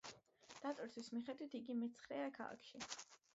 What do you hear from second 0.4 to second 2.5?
დატვირთვის მიხედვით, იგი მეცხრეა